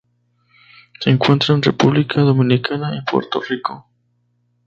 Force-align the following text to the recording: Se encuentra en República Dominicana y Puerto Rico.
Se 0.99 1.11
encuentra 1.11 1.53
en 1.53 1.61
República 1.61 2.21
Dominicana 2.21 2.95
y 2.95 3.03
Puerto 3.05 3.39
Rico. 3.39 3.87